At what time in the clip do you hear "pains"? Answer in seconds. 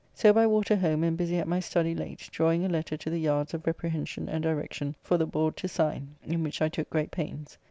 7.11-7.59